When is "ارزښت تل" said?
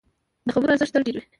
0.73-1.03